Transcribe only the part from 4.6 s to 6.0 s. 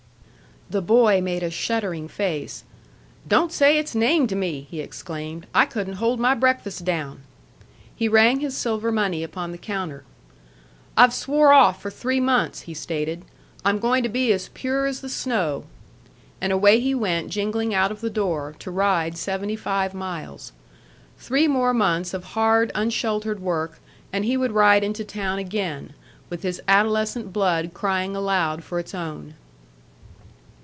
he exclaimed. "I couldn't